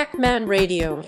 [0.00, 1.04] Pac-Man Radio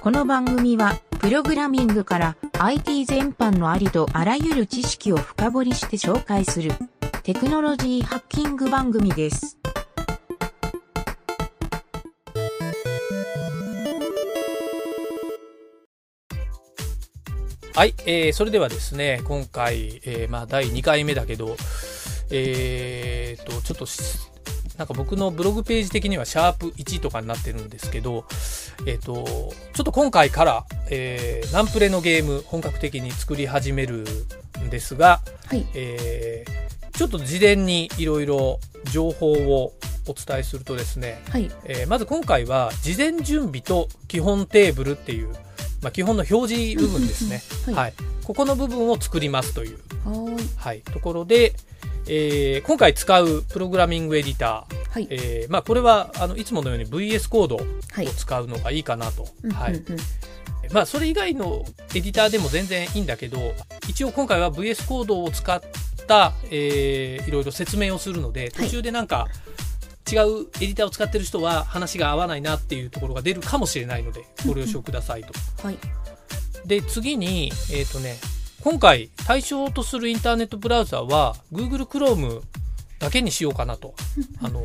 [0.00, 6.72] この番組は、プログラミングから IT 全般のありとあらゆる知識を深掘りして紹介する
[7.24, 9.58] テクノロジーハッキング番組です。
[17.74, 21.54] はい、えーそれではですね、今回、えーまあ、第2回目だけど、
[22.30, 24.31] えーと、ちょっとし、
[24.82, 28.24] なんか僕のブログページ的にはシャープ1とかになってるんですけど、
[28.84, 29.22] えっ、と、
[29.74, 34.04] ちょっと今回から、えーナンプレのゲーム本格的に作り始める
[34.58, 35.64] んですが、はい。
[35.74, 36.62] えー
[36.98, 38.60] ちょっと事前にいろいろ
[38.90, 39.72] 情報を
[40.06, 41.48] お伝えするとですね、はい。
[41.64, 45.28] えーまず今回は事前準備と基本テーブルっていう、
[45.80, 47.74] まあ、基本の表示部分ですね、はい。
[47.74, 47.94] はい、
[48.24, 49.78] ここの部分を作りますという、
[50.56, 51.54] はい、ところで、
[52.08, 55.06] えー今回使うプログラミングエディター、はい。
[55.10, 57.60] えーまあ、これはあのいつものように VS コードを
[57.92, 58.06] はい。
[58.08, 59.98] 使うのがいいかなと、うんはいうんうん
[60.72, 63.38] まあ、それ以外のエディターでも全然いいんだけど
[63.88, 65.60] 一応今回は VS コードを使っ
[66.06, 69.26] た、えーいろいろ説明をするので途中でなんか
[70.10, 75.32] 違うエディターを使ってる人は話が合わないなっていうところが出るかもしれないのでご了承くださいと。
[75.66, 75.78] はい。
[76.66, 78.16] で次に、えっとね、
[78.62, 82.40] 今回対象とするインターネットブラウザは Google Chrome
[82.98, 83.94] だけにしようかなと。
[84.42, 84.64] あの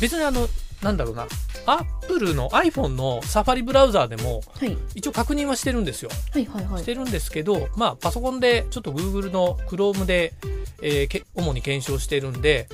[0.00, 0.48] 別にあの
[0.82, 1.26] なんだろうな
[1.66, 4.76] Apple の iPhone のサファリブラウザーでもはい。
[4.94, 6.10] 一応確認はしてるんですよ。
[6.32, 6.44] はい。
[6.46, 6.64] はい。
[6.64, 6.82] はい。
[6.82, 10.34] してるんですけど、まあ、パソコンでちょっと Google の Chrome で、
[10.82, 12.68] えーけ主に検証してるんで、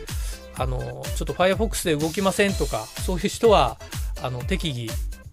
[0.57, 3.79] あの、ちょっと Firefox で動きませんとか、そういう人は、
[4.23, 4.89] あの、適宜、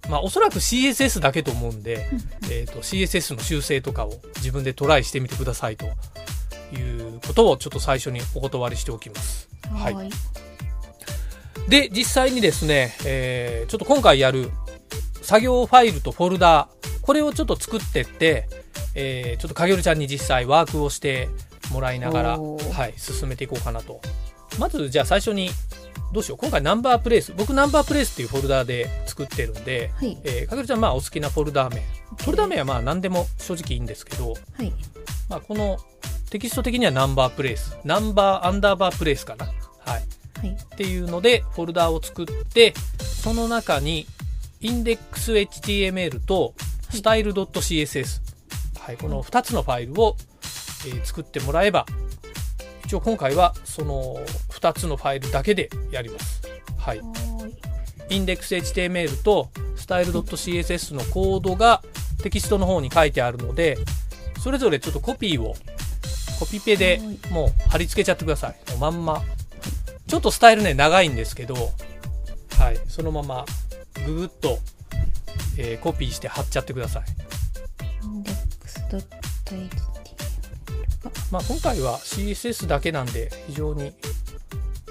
[0.09, 2.07] まあ、おそらく CSS だけと思うんで、
[2.51, 5.85] えっ、と、CSS の修正とかを自分でトライしてみてくださいと
[6.75, 6.79] い
[7.15, 9.47] うことをちょっと最初にお断りしておきます。
[9.71, 10.11] はいはーい。
[11.69, 14.49] で、実際にですね、えーちょっと今回やる
[15.21, 16.69] 作業ファイルとフォルダ
[17.03, 18.49] これをちょっと作ってって、
[18.95, 21.29] えーちょっとかげるちゃんに実際ワークをして
[21.71, 24.01] もらいながら、はい、進めていこうかなと。
[24.57, 25.51] まず、じゃあ最初に、
[26.11, 26.37] どうしよう。
[26.37, 27.33] 今回ナンバープレイス。
[27.33, 30.17] 僕ナンバープレイスっていうフォルダで作ってるんで、はい。
[30.23, 31.77] えーかげるちゃんまあお好きなフォルダ名。
[32.17, 34.73] フォルダ名はまあ何でも正直いいんですけど、はい。
[35.29, 35.77] まあこの
[36.29, 37.77] テキスト的にはナンバープレイス。
[37.83, 39.45] ナンバーアンダーバープレイスかな。
[39.45, 39.55] はい。
[40.39, 40.49] はい。
[40.49, 44.07] っていうのでフォルダを作ってその中に
[44.61, 46.53] indexhtml と
[46.91, 48.21] style.css、
[48.79, 51.85] はい、この2つのファイルを、えー作ってもらえば
[52.89, 54.17] 一応今回はその
[54.49, 56.41] 2つのファイルだけでやります。
[56.75, 58.25] はい、はーい。
[58.25, 61.83] indexhtml と style.css のコードが
[62.23, 63.77] テキストの方に書いてあるので
[64.39, 65.53] それぞれちょっとコピーを
[66.39, 67.31] コピペではい。
[67.31, 68.71] もう貼り付けちゃってください。
[68.71, 69.21] もうまんま。
[70.07, 71.53] ちょっとスタイルね長いんですけど
[72.57, 72.79] はい。
[72.87, 73.45] そのまま
[74.07, 74.57] ググッと、
[75.59, 77.03] えーコピーして貼っちゃってください。
[78.03, 78.79] インデックス
[79.45, 79.88] .html
[81.31, 83.93] まあ今回は CSS だけなんで非常に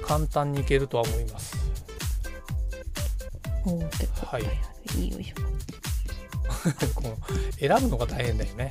[0.06, 1.56] 簡単にいけるとは思います。
[4.24, 4.42] はい。
[4.98, 5.32] いい。
[6.94, 7.16] この
[7.58, 8.70] 選ぶのが大変だよね。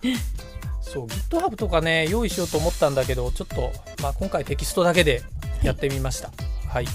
[0.80, 5.22] そう GitHub とかね用意しようと思ったんだけどちょっと、まあ、今回テキストだけで
[5.62, 6.30] やってみました。
[6.68, 6.86] はい。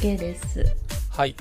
[0.00, 0.64] OK です。
[1.10, 1.36] はい。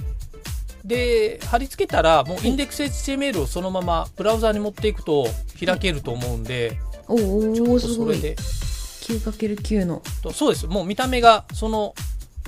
[0.84, 5.28] で貼り付けたらもう indexhtml をそのままブラウザに持っていくと
[5.66, 6.78] 開けると思うんで、
[7.08, 8.18] おちょー、っとすごい。
[8.18, 10.02] それで 9×9 の。
[10.24, 11.94] とそうですもう見た目がその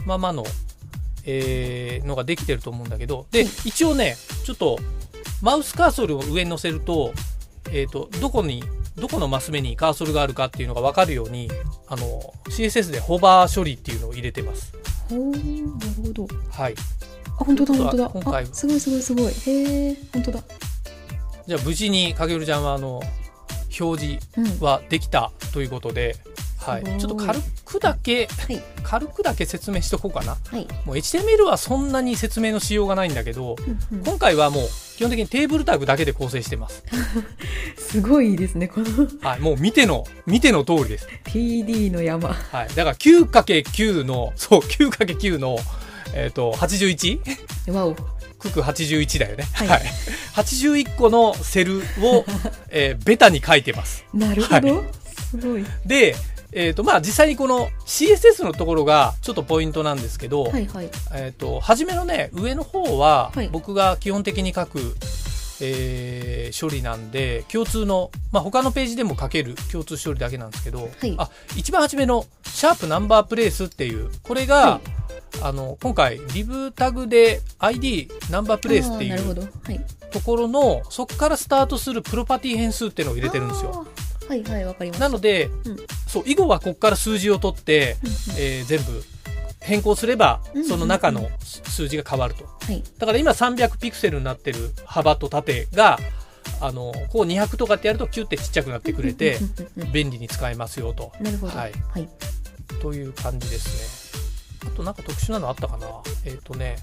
[0.06, 0.44] ままの、
[1.25, 4.79] えーのができてると思うんだけどで、はい一応ねちょっと
[5.41, 7.13] マウスカーソルを上に乗せると,、
[7.69, 8.63] えー、とどこに
[8.96, 11.50] どこのマス目にカーソルがあるかっていうのが分かるように
[11.88, 14.73] あの CSS でホバー処理っていうのを入れてます
[15.09, 16.28] ほー、なるほど。
[16.50, 16.75] はい
[17.40, 18.03] あ、本当だ、本当だ。
[18.06, 19.25] は今回あ、すごいすごいすごい。
[19.25, 20.44] へー、本当だ。
[21.46, 23.01] じゃあ無事にかげるちゃんはあの
[23.79, 24.59] 表示うん。
[24.59, 26.16] はできたということで、
[26.59, 28.61] はい、すごいちょっと軽くだけはい。
[28.83, 30.67] 軽くだけ説明しとこうかなはい。
[30.85, 33.55] もう HTML はそんなに説明のしようがないんだけど
[33.91, 34.64] うんうん今回はもう
[34.97, 36.84] 基本的にテーブルタグだけで構成してます。
[37.78, 41.08] すごいですね、このはい、もう見ての、見ての通りです。
[41.25, 42.29] TD の山。
[42.34, 42.67] はい。
[42.70, 45.58] だから 9×9 の、そう、9×9 の、
[46.16, 47.72] えっ、と、81?
[47.73, 47.96] わお。
[48.47, 49.46] クク81だよね。
[49.53, 49.82] はいはい。
[50.35, 52.26] 81個のセルを、
[52.70, 54.05] えーベタに書いてます。
[54.14, 54.76] なるほど。
[54.78, 54.84] は
[55.32, 55.66] すごい。
[55.85, 56.16] で、
[56.53, 60.90] えっ、と、まあ、実際にこの CSS のところがちょっとポイントなんですけど、はいはい。
[61.14, 64.96] えっ、と、初めのね、上の方ははい、僕が基本的に書く、
[65.61, 74.82] えー処理なんで、共通の、まあ、他のページでも書ける共通処理だけなんですけど、はいあ、一番初めの、シャープナンバープレイスっていう、これが、は
[75.41, 79.50] あの、今回、リブタグで ID、ナンバープレイスっていう
[80.12, 83.85] ところの、そこからスタートするプロパティ変数っていうのを入れてるんですよ。
[84.28, 85.06] はいはいわかりました。
[85.08, 85.78] なので、うん。
[86.08, 88.16] そう、以後はここから数字を取って、うんうん。
[88.38, 89.03] えー全部
[89.59, 90.70] 変更すればうんうんう、ん。
[90.70, 92.46] その中の数字が変わると。
[92.46, 92.84] はい。
[92.97, 96.00] だから今300ピクセルになってる幅と縦が、
[96.62, 99.38] あの、こう200とかってやるとキュッてちっちゃくなってくれて
[99.94, 101.12] 便利に使えますよと。
[101.22, 101.58] なるほど。
[101.58, 101.72] はい。
[101.94, 102.09] はい。
[102.82, 104.27] という感じですね。
[104.66, 105.88] あとなんか特殊なのあったかな？
[106.26, 106.78] えっ、とね、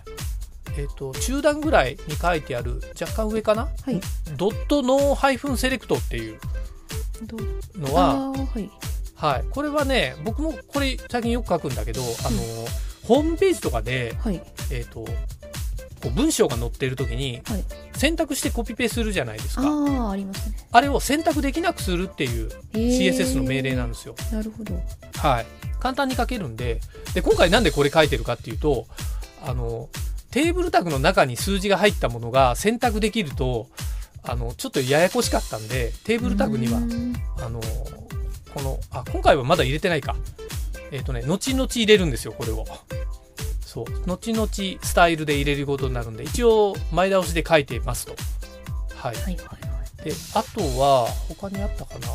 [0.76, 3.68] えっ、と、中段ぐらいに書いてある、若干上かな？
[3.84, 4.00] はい。
[4.36, 6.38] ドットノーハイフンセレクトっていう
[7.22, 7.36] ど
[7.78, 8.70] のは、はい。
[9.14, 9.44] はい。
[9.50, 12.38] これはね、僕もこれ最近よく書くんだけど、あの、
[13.04, 14.42] ホームページとかで、はい。
[14.70, 15.04] えっ、と、
[16.04, 17.64] こう文章が載ってる時にはい
[17.94, 19.62] 選択してコピペするじゃないですか。
[19.62, 24.14] ああありますねあれを選択できなくするっていう CSS の命令なんですよ。
[24.30, 24.74] なるほど
[25.18, 25.46] はい。
[25.80, 26.80] 簡単に書けるんで、
[27.14, 28.86] で、今回なんでこれ書いてるかっていうと、
[29.46, 29.88] あの、
[30.30, 33.68] テーブルタグの中に数字が入ったものが選択できると、
[34.22, 37.60] あの、ちょっとややこしかったんで、テーブルタグにはう、んあの、
[38.54, 40.16] この、あ、今回はまだ入れてないか。
[40.90, 42.64] えっ、とね、後々入れるんですよ、これを。
[43.74, 43.84] そう。
[44.06, 44.48] 後々
[44.82, 48.14] スタイルで入れることになるんで、一応前倒しで書いてますと。
[48.96, 49.16] はい。
[49.16, 52.08] はいはいはいで、あとは、他にあったかな？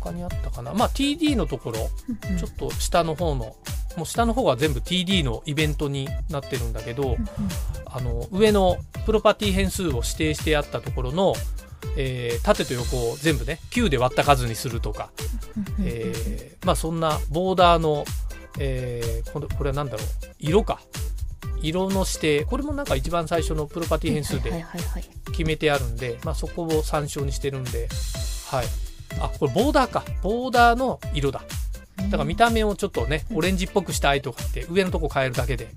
[0.00, 0.72] 他にあったかな？
[0.72, 3.56] まあ、TD のところ、うんうんちょっと下の方の、
[3.96, 7.18] もう下の方が全部 TD のイベントになってるんだけど、うんうん
[7.84, 11.34] あの、上のプロパティ変数を指定してあったところの、
[11.96, 15.10] えー縦と横を全部ね、9で割った数にするとか、
[15.78, 18.04] うんうんえーまあそんなボーダーの、
[18.58, 20.06] えーこれこれは何だろう、
[20.38, 20.80] 色か。
[21.60, 24.64] 色の指定、これもなんか一番最初のプロパティ変数はいで
[25.32, 27.88] 決めてあるんで、まあそこを参照にしてるんで、
[28.50, 28.66] はい。
[29.20, 30.04] あ、これボーダーか。
[30.22, 31.42] ボーダーの色だ。
[31.96, 35.68] だから見た目をちょっとね、オレンジっぽくしたいとかって上のとこ変えるだけで、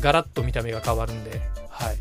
[0.00, 1.40] ガラッと見た目が変わるんで、
[1.70, 1.96] はい。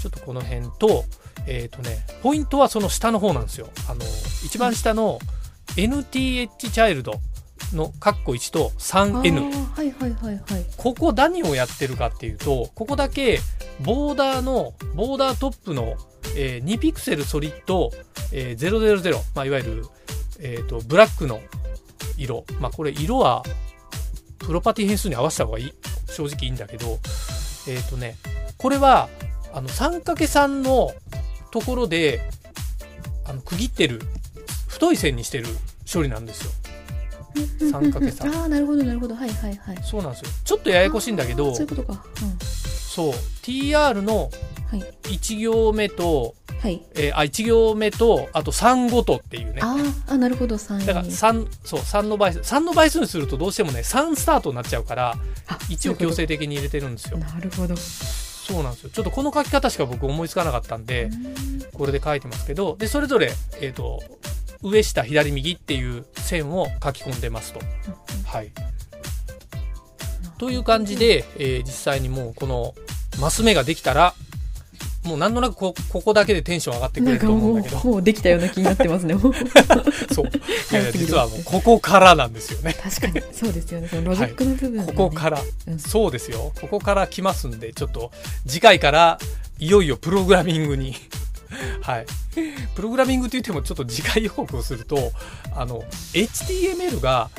[0.00, 1.04] ちょっとこの辺と、
[1.46, 3.68] えっ、とね、ポイントはその下の方なんですよ。
[3.88, 4.00] あの、
[4.44, 5.18] 一番下の
[5.76, 7.20] NTH チャイルド
[7.76, 9.50] のカッコ1とあ 3N。
[9.50, 13.40] ーはいはいはいはいここ何をやってるかっていうと、ここだけ
[13.80, 15.96] ボーダーの、ボーダートップの、
[16.36, 17.90] えー2ピクセルソリッド、
[18.32, 19.84] えー000、まあ、いわゆる、
[20.40, 21.40] えっ、と、ブラックの
[22.16, 22.44] 色。
[22.60, 23.42] まあ、これ色は、
[24.38, 25.74] プロパティ変数に合わせた方がいい。
[26.08, 26.98] 正直いいんだけど、
[27.68, 28.16] えっ、とね、
[28.58, 29.08] これは、
[29.52, 30.92] あの、3×3 の
[31.50, 32.20] ところで、
[33.24, 34.00] あの、区切ってる、
[34.68, 35.46] 太い線にしてる
[35.90, 36.50] 処理なんですよ。
[37.34, 39.14] 3×3 ああなるほどなるほど。
[39.14, 39.78] はいはいはい。
[39.82, 40.30] そうなんですよ。
[40.44, 42.04] ちょっとややこしいんだけあどー、そういうことか。
[42.88, 43.12] そう。
[43.42, 44.30] TR の
[44.72, 44.94] うんはい。
[45.02, 46.80] 1行目と、はい。
[46.94, 49.60] えーあ、1行目と、あと3ごとっていうね。
[49.60, 50.56] あーあなるほど。
[50.56, 52.38] 3だから3、そう、3の倍数。
[52.40, 57.18] 3の倍数にするとどうしてもね、3スタートになっちゃうから、あ一応強制的に入れてるんですよ。
[57.18, 57.76] なるほど。
[57.76, 58.90] そうなんですよ。
[58.90, 61.10] ちょっとこの書き方しか僕思いつかなかったんで、
[61.74, 64.02] これで書いてますけど、で、それぞれ、えっ、と、
[64.62, 67.60] 上下左右っていう線を書き込んでますと。
[68.24, 68.50] はい。
[70.38, 72.74] という感じで、えー実際にもうこの
[73.20, 74.14] マス目ができたら、
[75.04, 79.16] もうなんとなくこここだけでテンション上がってくれると思うんだけど、もうできたような気になってますね
[80.12, 80.26] そう。
[80.26, 82.74] いや 実はもうここからなんですよね。
[82.74, 86.52] 確かにそうですよねそのロジックの部分、ねここから、うんそうですよ。
[86.60, 88.12] ここから来ますんで、ちょっと
[88.46, 89.18] 次回から
[89.58, 90.94] いよいよプログラミングに。
[91.82, 92.06] はい。
[92.74, 95.12] プログラミングって言ってもちょっと次回予告をすると、
[95.54, 97.30] あの、HTML が、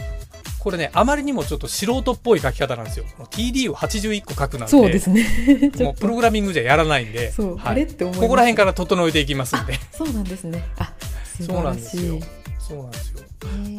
[0.59, 3.05] これね、あまりにもちょっと素人っぽい書き方なんですよ。
[3.31, 5.25] TD を81個書くなんて、そうですね。
[5.83, 7.71] もうプログラミングじゃやらないんで、そう、はい。
[7.71, 8.21] あれって思います。
[8.21, 9.77] ここら辺から整えていきますんで。
[9.91, 10.63] そうなんですね。
[10.77, 10.93] あ
[11.37, 11.73] 素そう晴らしい。
[11.73, 12.42] なんですよ。
[12.73, 13.19] そうなんですよ。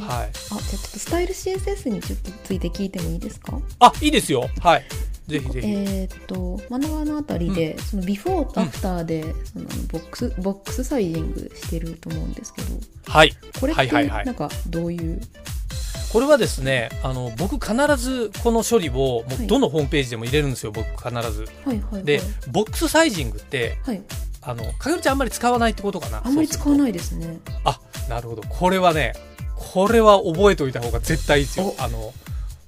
[0.06, 0.26] はい。
[0.26, 3.58] あじゃあちょっとスタイル CSS にちょっとついて聞いてもいいですか？
[3.80, 4.48] あ、いいですよ。
[4.60, 4.84] はい。
[5.26, 5.66] ぜひぜひ。
[5.66, 12.68] えーっと真ん中のあたりで、その before と after で、そのあの box box-sizing してると思うんですけど
[13.06, 13.32] はい。
[13.60, 15.20] これってはいはいはいなんかどういう、
[16.12, 21.44] これはですね、あの、僕必ずこの処理を、もうどのホームページでも入れるんですよ、僕必ず。
[21.64, 22.20] はいはいはいで、
[22.52, 24.02] box-sizing って、はい、
[24.42, 26.20] あの、かよりちゃんあんまり使わないってことかな。
[26.24, 26.78] あんまり使わい。
[26.78, 28.42] ないですねあ、なるほど。
[28.42, 29.14] これはね、
[29.56, 31.74] これは覚えておいた方が絶対いいですよ。
[31.78, 31.82] お。
[31.82, 32.12] あの、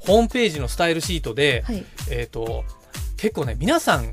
[0.00, 1.85] ホームページのスタイルシートで、はい。
[2.11, 2.64] えっ、と、
[3.16, 4.12] 結構ね、皆さん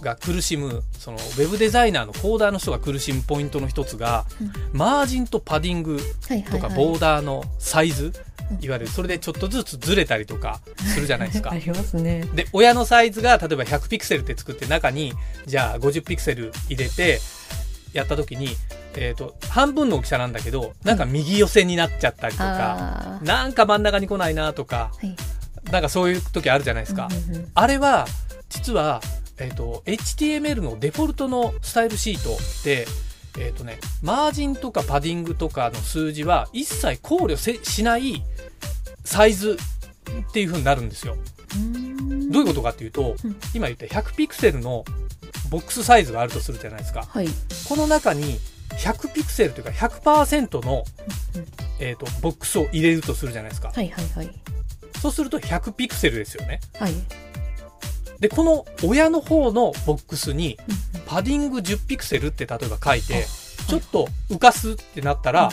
[0.00, 4.52] が苦しむ、その、ウェブデザイナーのコーダーの人が苦しむポイントの一つが、うん。
[4.72, 6.52] マージンとパディングはいはいはい。
[6.52, 8.12] とかボーダーのサイズ、
[8.50, 8.64] うん。
[8.64, 11.50] いわゆるそれでちょっとずつずれたりとかするじゃないですか。
[11.52, 11.56] あ。
[11.56, 12.24] りますね。
[12.34, 15.12] で、親のサイズが例えば100ピクセルって作って中に、
[15.46, 17.20] じゃあ50ピクセル入れて、
[17.92, 18.56] やった時に、
[18.96, 25.16] えっ、と、半分の大きさなんだけど、なんか右寄せになっちゃったりとか、あーなんか真ん中に来ないなとか、はい
[25.70, 27.08] なんかそういう時あるじゃないですか。
[27.10, 28.06] うんうんうんあれは、
[28.48, 29.00] 実は、
[29.38, 32.86] えっ、と、HTML のデフォルトのスタイルシートで、
[33.38, 38.22] えっ、とね、マージンとかパディングとかの数字は一切考慮せしない
[39.04, 39.58] サイズ
[40.28, 41.16] っていう風になるんですよ。
[41.56, 44.84] うんどういうことかっていうと、うん今言った100ピクセルの
[45.50, 47.04] ボックスサイズがあるとするじゃないですか。
[47.08, 47.28] はい。
[47.68, 48.38] この中に
[48.72, 50.84] 100ピクセルというか100%の、
[51.36, 53.72] うんえっ、と、ボックスを入れるとするじゃないですか。
[53.74, 54.30] はいはいはい。
[55.00, 56.60] そうすると100ピクセルですよね。
[56.78, 56.92] はい。
[58.20, 60.56] で、この親の方のボックスに
[61.06, 65.50] パディング10ピクセルって例えば書いて、あちょっと浮かすってなったら、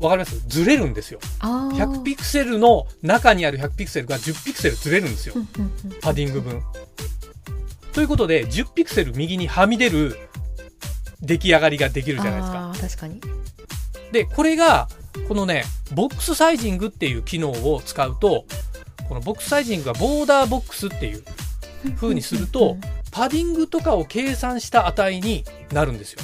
[0.00, 0.42] わかります？
[0.48, 1.20] ずれるんですよ。
[1.38, 5.36] あー100ピクセルの中にある100ピクセルが10ピクセルずれるんですよ
[6.00, 6.60] パディング分。
[7.92, 10.18] ということで、10ピクセル右にはみ出る
[11.22, 12.68] 出来上がりができるじゃないですか。
[12.70, 13.20] あー確かに。
[14.12, 14.88] で、これが、
[15.28, 15.64] このね、
[15.94, 18.44] ボックスサイジングっていう機能を使うと、
[19.08, 21.22] このボックスサイジングがボーダーボックスっていう
[21.96, 22.76] 風にすると
[23.10, 26.20] パディングとかを計算した値になるんですよ。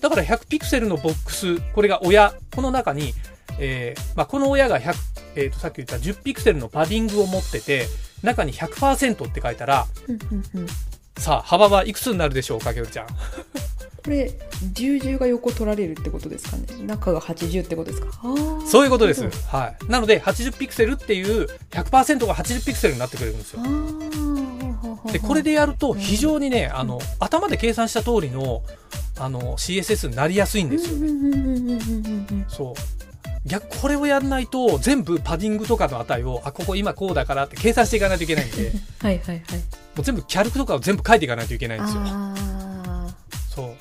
[0.00, 3.14] だから100ピクセルのボックス、これが親、この中に、
[3.58, 4.94] えーまあ、この親が100、
[5.36, 7.86] えーと、さっき言った10ピクセルのパディングを持ってて、
[8.22, 9.86] 中に100%って書いたら、
[11.18, 13.06] さあ、幅はいくつになるでしょうかけるちゃん。
[14.04, 14.30] これ
[14.74, 18.10] 十字が横取られるってことですかね中が80ってことですか
[18.66, 19.22] そういうことです。
[19.46, 19.90] はい。
[19.90, 23.62] なので、80ピクセルっていう100%が80ピクセルになってくれるんですよ
[25.10, 28.62] で、これでやると非常にね、あの、頭で計算した通りの、
[29.18, 31.08] あの、CSS になりやすいんですよね。
[31.08, 33.03] うんうんうんうんうんうんうんそう。
[33.46, 39.36] 逆、これをやんないと、全部パディングとかの値を、あ、ここ今こうだからって計算していかないといけないんで、 はいはいはい。
[39.36, 39.42] も
[39.98, 42.00] う全部キャルクとかを全部書いていかないといけないんですよ。
[42.04, 43.14] あ
[43.54, 43.74] そう。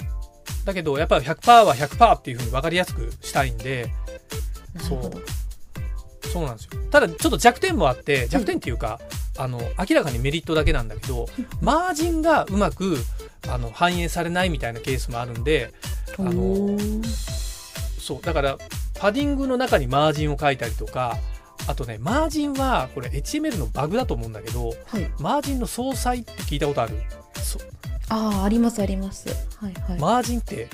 [0.65, 3.89] だけど、やっぱり100%は100%っていうふうに分かりやすくしたいんで、
[4.75, 5.21] あなるほど。
[6.31, 6.71] そうなんですよ。
[6.91, 8.99] ただ、ちょっと弱点もあって、弱点っていうか、
[9.37, 11.27] あの、明らかにメリットだけなんだけど、
[11.61, 12.97] マージンがうまく、
[13.47, 15.73] あの、反映されないみたいなケースもあるんで、
[16.17, 16.77] あの
[17.99, 18.21] そう。
[18.21, 18.57] だから、
[19.03, 21.17] パディングの中にマージンを書いたりとか、
[21.67, 25.11] あとね、マージンは、これ HTML のバグだと思うんだけど、はい。
[25.19, 26.95] マージンの相殺って聞いたことある？
[27.43, 27.59] そ
[28.07, 29.27] ああありますあります。
[29.57, 29.99] はいはい。
[29.99, 30.69] マージンって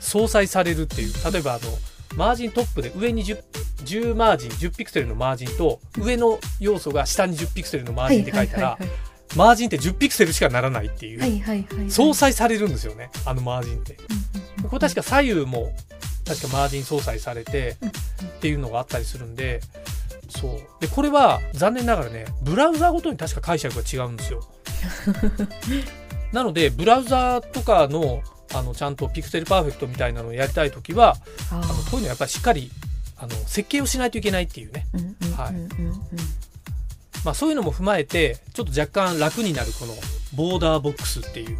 [0.00, 1.70] 相殺されるっていう例えばあの
[2.16, 3.40] マージントップで上に 10,
[3.84, 8.88] 10マージン10ピクセルのマージンと上の要素が下に10ピクセルのマージンって書いたら、はい
[9.36, 11.90] マージンって10ピクセルしかならないっていう、はいはいはいはい。
[11.90, 13.94] 相殺されるんですよねあのマージンって。
[13.94, 14.06] うんう
[14.62, 14.70] んうん。
[14.70, 15.72] これ確か左右も
[16.24, 17.88] 確かマージン相殺されてうん。
[17.88, 17.92] っ
[18.40, 19.60] ていうのがあったりするんで
[20.28, 20.60] そう。
[20.80, 24.42] でこれは残念ながらねブラウザーごとに確か解釈が違うんですよ。
[26.32, 31.16] なのでブラウザーとかのあのちゃんとピクセルパーフェクトみたいなのをやりたいときは
[31.50, 32.70] ああのこういうのはやっぱりしっかり
[33.16, 34.86] あの設計をしないといけないっていうね、
[35.36, 35.54] はい。
[37.24, 39.94] まあ、そういうのも踏まえてちょっと若干楽になるこの
[40.34, 41.58] ボーダーボックスっていう、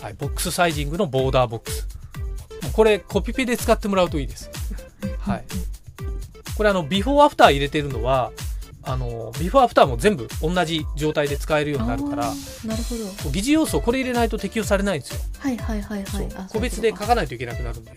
[0.00, 1.86] はい、 box-sizing の border-box
[2.74, 4.50] これコピペで使ってもらうといいです。
[5.20, 5.44] はい。
[6.56, 8.32] これあの before after 入れてるのは
[8.82, 12.26] あの before after も全部同じ状態で使えるようになるから
[12.64, 13.30] なるほど。
[13.30, 16.28] 疑似要素これ入れないと適用されないんですよ、はいはいはいはい。
[16.36, 17.92] あ個別で書かないといけなくなるんで。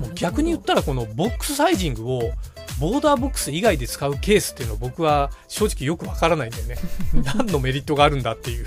[0.00, 2.32] もう逆に言ったらこの box-sizing を
[2.80, 6.76] border-box 以外で使うケースっていうのは僕は正直よくわからないんだよね。
[7.36, 8.66] 何のメリットがあるんだっていう、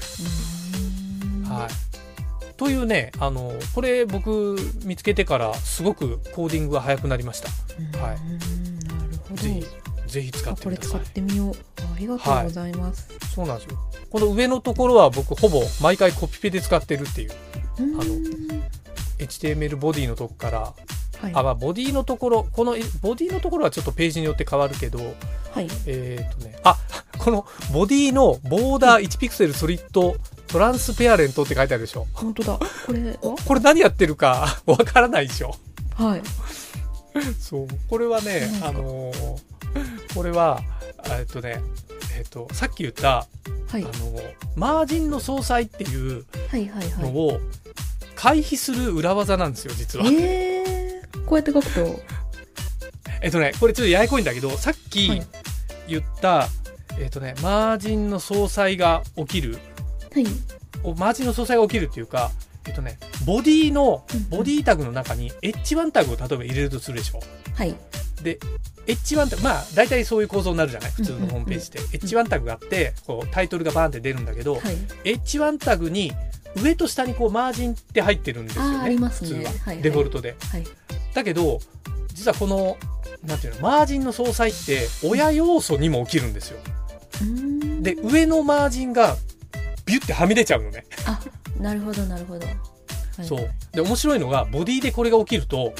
[1.47, 1.92] はい、
[2.63, 4.55] というねあのこれ僕
[4.85, 7.49] 見つけてからすごくコーディングが早くなりました。
[7.99, 8.17] はい。
[8.17, 8.19] い
[8.87, 9.35] なるほど。
[9.35, 9.65] ぜひ
[10.07, 11.13] ぜひ使っってみてください。
[11.13, 11.53] てみよう。
[11.93, 13.77] ありがとうございます、そうなんですよ。
[14.09, 17.31] この上のところは僕ほぼ毎回コピペで使ってるっていう
[17.79, 17.95] うん。
[17.95, 18.03] あの
[19.17, 21.31] HTML ボディのとこからはい。
[21.33, 24.99] あ、まあ、ボディのところこのボディのところはちょっとページによって変わるけど
[25.51, 25.67] はい。
[25.85, 26.77] えっ、とね、あ、
[27.17, 30.15] このボディのボーダー1ピクセルソリッド
[30.47, 32.05] トランスペアレントって書いてあるでしょ。
[32.13, 32.59] 本当だ。
[32.85, 33.17] これは？
[33.47, 35.55] これ何やってるか わからないでしょ。
[35.95, 36.21] はい。
[37.39, 37.67] そう。
[37.89, 39.37] これはねあのー
[40.13, 40.61] これは、
[41.09, 41.59] えっとね、
[42.15, 43.25] えっ、と、さっき言った、
[43.67, 43.83] はい。
[43.83, 47.11] あのーマージンの相殺っていうはいはいはい。
[47.11, 47.39] のを
[48.15, 50.05] 回避する裏技なんですよ、実は。
[50.05, 51.99] えー、こうやって書くと？
[53.21, 55.27] えっとね、これちょっとややこいんだけど、さっきはい。
[55.87, 56.47] 言った、
[56.99, 59.57] えっとね、マージンの相殺が起きる
[60.13, 60.25] はい
[60.85, 62.29] おマージンの相殺が起きるっていうか、
[62.67, 67.21] えっとね、ボディのボディタグの中に H1 タグを例えば入れるとするでしょ。
[67.55, 67.73] はい。
[68.21, 68.37] で、
[68.87, 70.91] H1 タグ、まあ、大体そういう構造になるじゃない？
[70.91, 71.79] 普通のホームページって。
[71.99, 74.75] H1 タグがあって、こう、タイトルがバーンって出るんだけど、はい。
[75.05, 76.11] H1 タグに、
[76.61, 78.77] 上と下にこう、マージンって入ってるんですよね。
[78.77, 79.29] あーありますね。
[79.29, 79.51] 普通は。
[79.51, 79.81] はいはい。
[79.81, 80.35] デフォルトで。
[80.51, 80.63] はい。
[81.13, 81.59] だけど、
[82.13, 82.77] 実はこの
[83.25, 86.59] なんていうのマージンの相殺って親要素にも起きるんですよ。
[87.81, 89.15] で上のマージンが
[89.85, 90.85] ビュッてはみ出ちゃうのね。
[91.05, 91.19] あ
[91.59, 93.25] なるほどなるほど、はい。
[93.25, 93.49] そう。
[93.71, 95.73] で面白いのがボディでこれが起きると、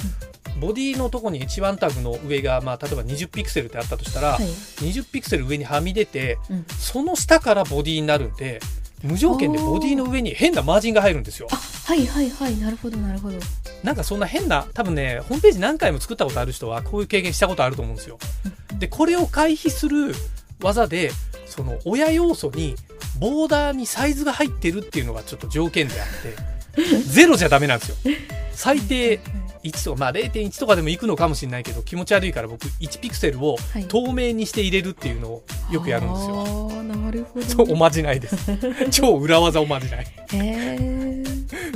[0.59, 4.43] ボディのとこに1タグの上が、まあ、例えば20ピクセルってあったとしたら、はい。
[4.45, 8.59] 20ピクセル上にはみ出てうん、その下からボディになるんで
[9.03, 11.47] 無条件でボディの上に変なマージンが入るんですよ。
[11.51, 12.57] あはいはいはい。
[12.57, 13.37] なるほどなるほど。
[13.83, 18.17] なんかそんな変な多分ねホームページ何回も作ったことある人はこういう経験したことあると思うんですよ。
[18.79, 20.15] でこれを回避する
[20.61, 21.11] 技で
[21.45, 22.75] その親要素に
[23.19, 26.07] ボーダーにサイズが入ってるっていうのがちょっと条件であっ
[26.77, 27.95] てゼロじゃダメなんですよ
[28.51, 29.19] 最低
[29.63, 33.55] 1とかまあ0.1とかでもいくのかもしれないけど気持ち悪いから僕1ピクセルを
[33.87, 36.69] 透明にして入れるっていうのをよくやるんですよ。
[36.71, 38.35] ああなるほどそうおまじないです。
[38.91, 40.07] 超裏技おまじない。
[40.33, 40.92] えー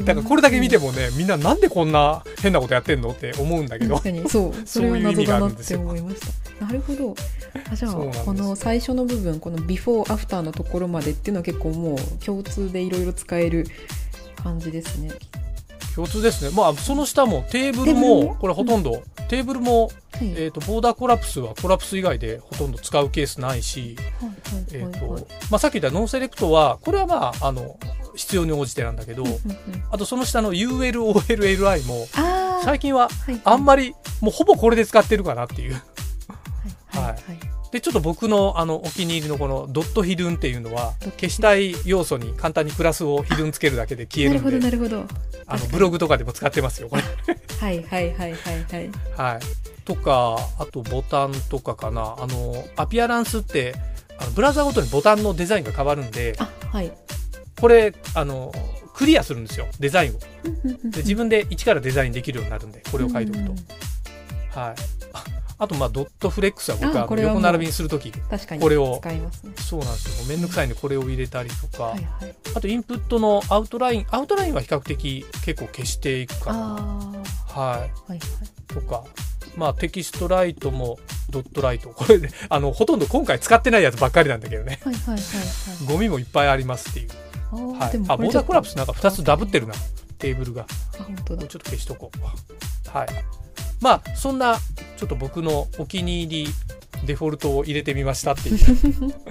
[0.08, 3.96] えだからこれだけ見てもねみんななんでこんな変なことやってんのって思うんだけど。
[3.96, 4.30] 確かに。
[4.30, 4.54] そう。
[4.66, 6.18] それは謎だなって思いまし
[6.60, 6.66] た。
[6.66, 7.16] なるほど。
[7.70, 13.68] あじゃあこの最初の部分このビフォーアフターのところまでっていうのは結構もう共通でいろいろ使える
[14.44, 15.12] 感じですね
[15.98, 16.56] 共通ですね。
[16.56, 18.36] まあその下もテーブルもも？
[18.36, 20.34] これほとんどテーブルもはい。
[20.38, 23.98] えっとボーダーコラプスはコラプス以外でほとんど使うケースないし、
[25.58, 27.80] さっき言ったノンセレクトはこれはまああの
[28.16, 29.24] 必要に応じてなんだけど、
[29.92, 32.06] あとその下の ULOLLI も
[32.64, 35.74] 最近ははいあんまりもうほぼこれで使ってるかなっていう。
[36.90, 45.06] はいでちょっと僕のあのお気に入りのこのドットヒドゥンっていうのは消したい要素に簡単にプラスをヒドゥンつけるだけで消えなるほどるんでなるほど
[45.48, 47.04] あのブログとかでも使ってますよこれ。
[47.60, 48.92] はいはいはいはいはい。
[49.16, 52.16] はい、とかあとボタンとかかな。
[52.20, 53.74] あのアピアランスって
[54.20, 56.92] あのブラウザごとにボタンのデザインが変わるんであはい。
[57.60, 58.54] これあの
[58.94, 60.20] クリアするんですよデザインを。
[60.20, 64.62] でで自分で一からデザインできるようになるんでこれを書いておくと、うん。
[64.62, 64.97] はい
[65.60, 69.02] ああとまあドットフレックスは僕は横並びにするとき確かにこれを
[69.58, 70.28] そうなんですよ。
[70.28, 72.36] めんどくさいんでこれを入れたりとか、はいはい。
[72.56, 76.60] あとインプットのアウトラインアウトラインは比較的結構消していくかな。
[77.48, 77.80] はい。
[77.80, 78.20] はいはい。
[78.68, 79.04] とか、
[79.56, 81.90] まあ、テキストライトもドットライト。
[81.90, 84.80] これで あのほとんど今回使ってないやつばっかりなんだけどね。
[84.84, 85.86] はいはいはいはい。
[85.86, 87.10] ゴミもいっぱいありますっていう、
[87.78, 87.98] はい。
[88.08, 89.74] あボーダーコラプスこなんか2つダブってるな。
[90.20, 90.64] テーブルが。
[90.64, 91.38] れちょっとあ本当だ。
[91.38, 92.90] これちょっと消しとこう。
[92.90, 93.47] はい
[93.82, 94.58] まあそんな
[94.98, 96.52] ちょっと僕のお気に入り
[97.06, 98.58] デフォルトを入れてみましたっていう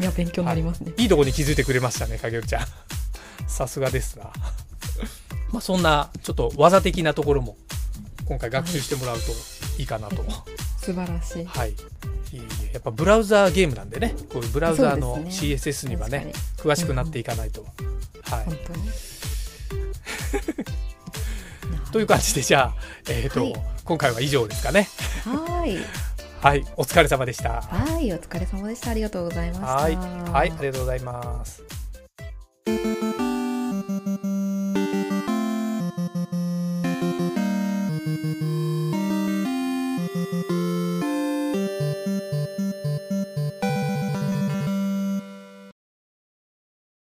[0.01, 2.67] いや勉強になりますね、 いいとこに気づいてくれましたね影織ちゃん。
[3.49, 4.31] さすがですな。
[5.53, 7.57] まあそんなちょっと技的なところも
[8.25, 9.33] 今回学習してもらうと
[9.79, 10.25] いいかなと、
[10.81, 11.45] 素晴らしい。
[11.45, 11.71] はい。
[11.71, 11.75] い
[12.35, 17.65] えいえやっぱブラウザーゲームなんでね、こういうブラウザーの CSS にはね、確詳しくなっていかないと。
[18.23, 18.47] はい。
[21.93, 24.89] という感じで、じゃあ、えっ、と、はい今回は以上ですかね。
[25.25, 25.79] はい
[26.43, 26.65] はい。
[26.77, 27.63] お疲れ様でした。
[27.63, 29.97] はいお疲れ様でしたありがとうございましたはい。
[29.97, 30.51] はい。
[30.51, 31.86] ありがとうございます。